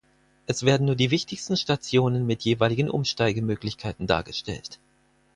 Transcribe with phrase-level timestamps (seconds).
[0.47, 4.79] Es werden nur die wichtigsten Stationen mit jeweiligen Umsteigemöglichkeiten dargestellt.